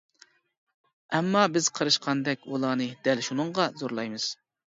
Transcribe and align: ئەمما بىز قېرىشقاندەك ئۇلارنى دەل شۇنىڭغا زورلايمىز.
ئەمما 1.17 1.43
بىز 1.57 1.67
قېرىشقاندەك 1.75 2.47
ئۇلارنى 2.53 2.89
دەل 3.09 3.23
شۇنىڭغا 3.27 3.71
زورلايمىز. 3.83 4.27